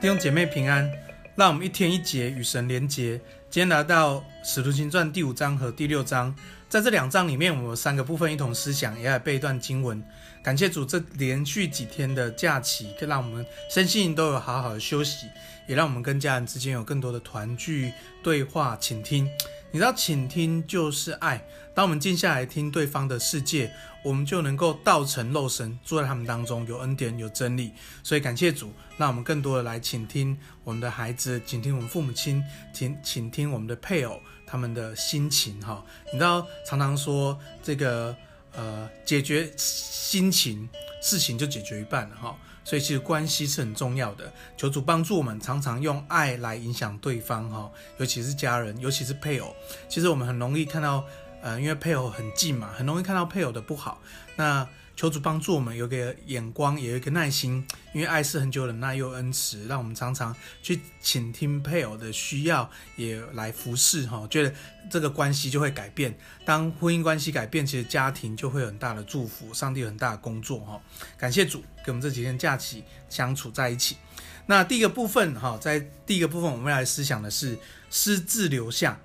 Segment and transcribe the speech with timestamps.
[0.00, 0.90] 弟兄姐妹平安，
[1.36, 3.18] 让我们一天一节与神连结。
[3.50, 6.34] 今天拿到《使徒行传》第五章和第六章，
[6.70, 10.02] 在这两章里面，我们有三个部分一同思想，也要背一段经文。
[10.42, 15.26] 感谢主，这连续几天的假期，可以让我们身心都有好好的休息，
[15.68, 19.28] 也让我们跟家人之间有更多的团聚、对话、倾听。
[19.72, 21.44] 你知道，倾听就是爱。
[21.72, 27.72] 当我们静下来听对方的世界，我们就能够道成肉身，住在他们当中，有恩典，有真理。
[28.02, 32.42] 所以感谢主，让我们更多的来倾听我们的孩子，倾听我们父母亲，
[32.74, 35.60] 倾倾听我们的配偶他们的心情。
[35.62, 38.14] 哈，你知道，常常说这个
[38.52, 40.68] 呃，解决心情，
[41.00, 42.16] 事情就解决一半了。
[42.16, 42.36] 哈。
[42.70, 49.52] 所以其实关系是很重要的，求主帮助我们，常常用爱来影响对方哈，尤其是家人，尤其是配偶。
[49.88, 51.04] 其实我们很容易看到，
[51.42, 54.00] 呃，因为配偶很近嘛，很容易看到配偶的不好。
[54.36, 54.64] 那
[55.00, 64.28] 求主帮助我们有个眼光，也有一个耐心，因为爱是很久忍耐又恩慈，让我们常常去倾听配偶的需要，也来服侍哈。
[64.28, 64.52] 觉得
[64.90, 66.14] 这个关系就会改变。
[66.44, 70.78] 当婚姻关系改变，其实家庭就会有很大的祝福，上帝有很大的工作哈。
[71.16, 73.96] 感谢主给我们这几天假期相处在一起。
[74.44, 79.00] 那第一个部分哈，在第一个部分我们来思想的是私自留下。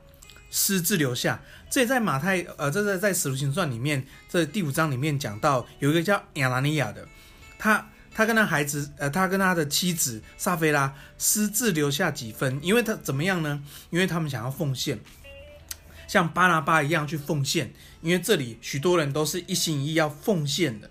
[0.58, 7.06] 私自留下，这也在马太，呃，这在在使徒行传里面，这第五章里面讲到，有一个叫亚拿尼亚的，
[7.60, 13.62] 他他跟他孩子，呃，他跟他的妻子撒非拉私自留下几分，因为他怎么样呢？
[13.90, 14.98] 因为他们想要奉献，
[16.08, 20.90] 像巴拿巴一样去奉献，因为这里许多人都是一心一意要奉献的，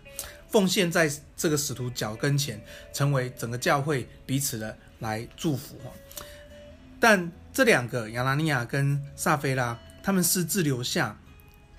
[0.50, 5.80] 奉献在这个使徒脚跟前，成为整个教会彼此的来祝福，
[7.00, 7.32] 但。
[7.54, 11.16] 这两个亚拉尼亚跟撒菲拉，他们失字留下，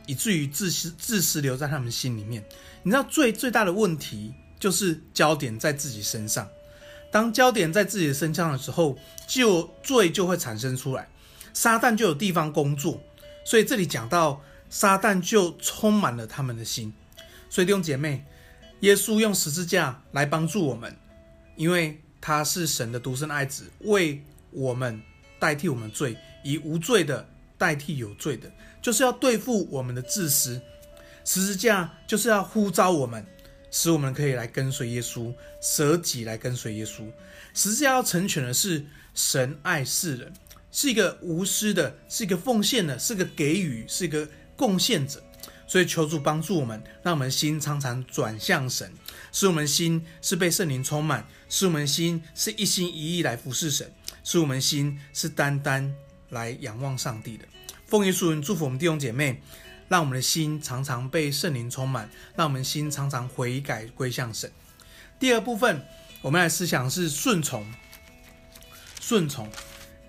[0.07, 2.41] 以至于自私自私留在他们心里面。
[2.81, 6.47] 你知道最最大的问题就是焦点在自己身上。
[7.11, 11.09] 当焦点在自己的身上的时候，就罪就会产生出来，
[11.53, 13.03] 撒旦就有地方工作。
[13.44, 16.94] 所以这里讲到撒旦就充满了他们的心。
[17.50, 18.23] 所以弟兄姐妹，
[18.79, 20.95] 耶稣用十字架来帮助我们，
[21.57, 25.01] 因为他是神的独生爱子，为我们。
[25.45, 28.51] 代替我们罪，以无罪的代替有罪的，
[28.81, 30.59] 就是要对付我们的自私。
[31.23, 33.23] 十字架就是要呼召我们，
[33.69, 37.06] 使我们可以来跟随耶稣，舍己来跟随耶稣。
[37.53, 38.83] 十字架要成全的是
[39.13, 40.33] 神爱世人，
[40.72, 45.22] 是一个无私的，是一个奉献的，是个给予，是一个贡献者。
[45.67, 48.91] 所以求主帮助我们，让我们心常常转向神，
[49.31, 53.91] 使我们心是被圣灵充满，使我们心是一心一意来服侍神。
[54.25, 55.96] 使我们心是单单
[56.31, 57.46] 来仰望上帝的。
[57.86, 59.40] 奉耶稣名祝福我们弟兄姐妹，
[59.88, 64.52] 让我们的心常常被圣灵充满，让我们心常常悔改归向神。
[65.18, 65.81] 第二部分，
[66.22, 67.66] 我们来思想是顺从。
[69.00, 69.47] 顺从，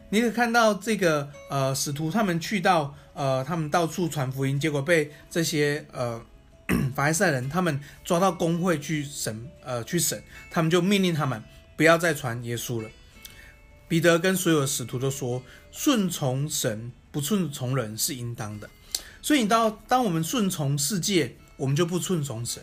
[0.08, 6.18] 你可以看到这个呃使徒他们去到呃他们到处传福音，结果被这些呃
[6.96, 11.44] 法利赛人他们抓到公会去审呃去审，他们就命令他们
[11.76, 12.88] 不要再传耶稣了。
[13.88, 18.68] 彼得跟所有的使徒都说：“顺从神，不顺从人是应当的。”
[19.22, 22.62] 所以，你到当我们顺从世界，我们就不顺从神；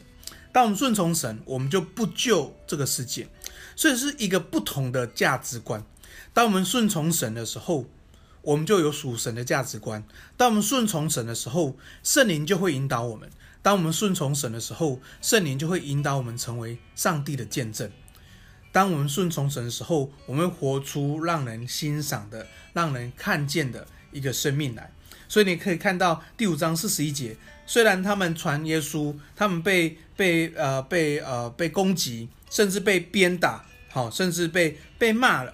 [0.51, 3.27] 当我们顺从神，我们就不救这个世界。
[3.75, 5.85] 所以，是一个不同的价值观。
[6.33, 7.85] 当我们顺从神的时候，
[8.41, 10.01] 我们就有属神的价值观；
[10.35, 13.29] 当我们顺从神的时候，圣灵就会引导我们；
[13.61, 17.89] 当我们顺从神的时候，圣灵就会引导我们成为上帝的见证。
[18.73, 24.91] 当我们顺从神的时候，我们活出让人欣赏的、让人看见的一个生命来。
[25.29, 35.53] 所以你可以看到第五章四十一节，虽然他们传耶稣，他们被被呃被呃被攻击，甚至被鞭打，好，甚至被被骂了，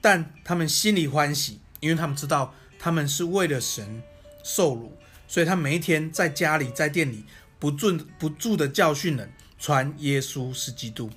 [0.00, 4.02] 但他们心里欢喜，因为他们知道他们是为了神
[4.42, 4.96] 受辱，
[5.28, 7.24] 所以他每一天在家里、在店里
[7.58, 11.10] 不住不住的教训人，传耶稣是基督。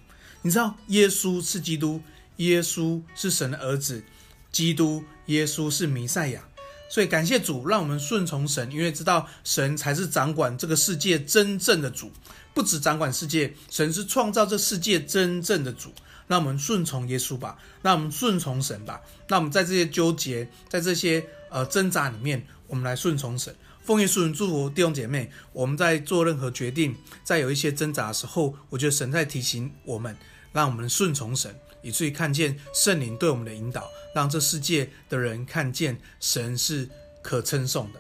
[0.44, 2.02] 你知道耶稣是基督，
[2.36, 4.04] 耶稣是神的儿子，
[4.52, 6.44] 基督耶稣是弥赛亚，
[6.90, 12.12] 所以感谢主，让我们顺从神，因为知道神才是掌管这个世界真正的主，
[12.54, 15.94] 不止掌管世界，神是创造这世界真正的主。
[16.26, 23.54] 让我们顺从耶稣吧，让我们顺从神吧，那我们在这些纠结，在这些呃挣扎里面，我们来顺从神。
[23.82, 30.16] 奉耶稣祝福弟兄姐妹，我们在做任何决定，在有一些挣扎的时候，我觉得神在提醒我们。
[30.54, 36.88] 让我们顺从神，以至于看见圣灵对我们的引导，让这世界的人看见神是
[37.22, 38.00] 可称颂的。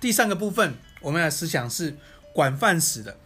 [0.00, 1.96] 第三个部分，我们的思想是
[2.32, 3.16] 管饭食的，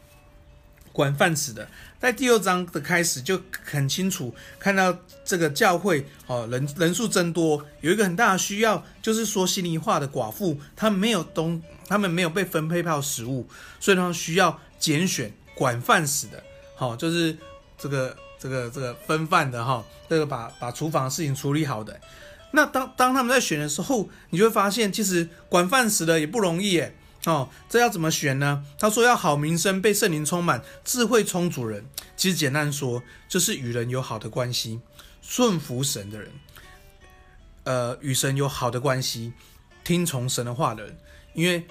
[0.90, 1.68] 管饭食的，
[2.00, 13.46] 在第二章的开始就很清楚看到这个教会哦，人人数增多，有一个很大的需要，就是说心里话的寡妇，他们没有东，他们没有被分配到食物，
[13.78, 16.42] 所以他们需要拣选管饭食的，
[16.74, 17.36] 好，就是
[17.76, 22.00] 这个这个这个分饭的哈，这个把把厨房的事情处理好的。
[22.50, 26.96] 那当当他们在选的时候，你就会发现，其实管饭食的也不容易耶。
[27.24, 28.64] 哦，这要怎么选呢？
[28.80, 31.86] 他说要好名声，被圣灵充满，智慧充足人。
[32.16, 34.80] 其实简单说，就是与人有好的关系，
[35.20, 36.32] 顺服神的人。
[37.62, 39.32] 呃，与神有好的关系，
[39.84, 40.98] 听从神的话的人。
[41.32, 41.64] 因为，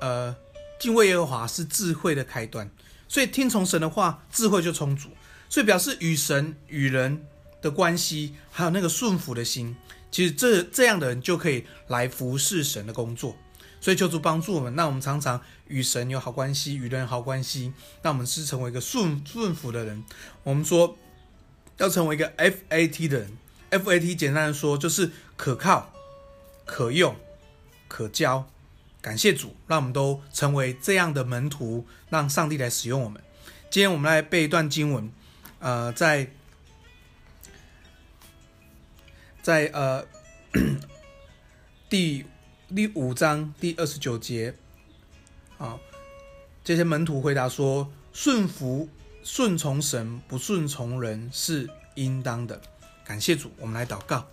[0.00, 0.34] 呃，
[0.80, 2.70] 敬畏耶和华是智慧的开端，
[3.06, 5.10] 所以听从神的话，智慧就充足。
[5.48, 7.24] 所以表示与神与人
[7.60, 9.76] 的关系，还有那个顺服的心，
[10.10, 13.36] 其实这这样的人就可以来服侍神的工作。
[13.80, 17.72] 所以求主帮助我们，那我们常常与神有好关系，与人好关系，
[18.02, 20.02] 那我们是成为一个顺顺服的人。
[20.42, 20.96] 我们说
[21.76, 23.38] 要成为一个 FAT 的人
[23.70, 25.92] ，FAT 简单的说就是可靠、
[26.64, 27.14] 可用、
[27.86, 28.48] 可交。
[29.00, 33.22] 感谢主，让我们都成为这样的门徒，让上帝来使用我们。
[33.70, 35.12] 今天我们来背一段经文，
[35.60, 36.30] 呃，在
[39.42, 40.06] 在呃
[41.88, 42.24] 第。
[42.74, 44.52] 第五章第二十九节，
[45.56, 45.78] 啊，
[46.64, 48.88] 这些门徒回答说：“顺服、
[49.22, 52.60] 顺从神，不顺从人是应当的。”
[53.06, 54.26] 感谢主，我们来祷告，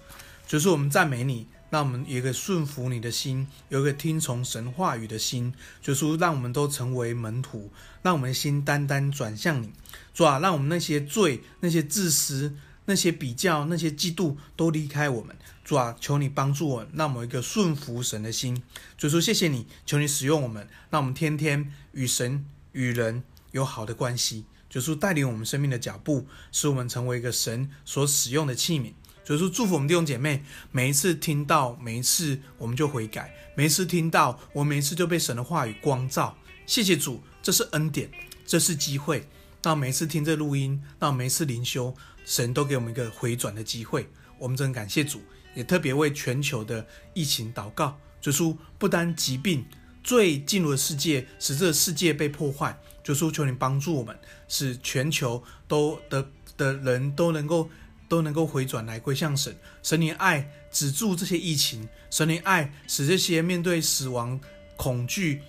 [0.47, 7.71] 就是我们赞美你，让我们有一个顺服你的心，有一个听从神话语的心，就是让我们都成为门徒，
[8.03, 9.71] 让我们的心单单转向你，
[10.13, 12.55] 主啊，让我们那些罪、那些自私。
[12.85, 15.33] 那些比较、那些嫉妒都离开我们，
[15.63, 18.61] 主啊，求你帮助我，让我们一个顺服神的心。
[18.97, 23.23] 主说：“谢谢你，求你使用我们，让我们天天与神与人
[23.53, 28.91] 有好的关系。”主说：“带领我们生命的脚步，使我们成为一个神所使用的器皿。”
[29.23, 36.37] 主说：“祝福我们弟兄姐妹，每一次听到，每一次我们就悔改，每一次听到，我每一次就被神的话语光照。
[36.65, 38.11] 谢谢主，这是恩典，
[38.45, 39.27] 这是机会。
[39.61, 41.95] 让每一次听这录音，让每一次灵修。
[42.25, 45.21] 神都给我们一个回转的机会，我们真感谢主，
[45.55, 47.97] 也特别为全球的疫情祷告。
[48.21, 49.65] 主说，不单疾病
[50.03, 54.17] 最进入的世界，使这个世界被破坏，主说求你帮助我们，
[54.49, 57.69] 使全球都的的人都能够
[58.07, 59.55] 都能够回转来归向神。
[59.81, 64.39] 神你爱止住这些疫情，神你爱使这些面对死亡
[64.75, 65.41] 恐惧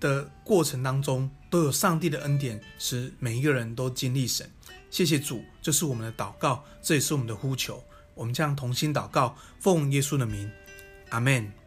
[0.00, 4.48] 的过程当中，都有上帝的恩典，使每一个人都经历神。
[4.90, 7.82] 谢谢主，这是我们的祷告，这也是我们的呼求。
[8.14, 10.50] 我们将同心祷告，奉耶稣的名，
[11.08, 11.61] 阿门。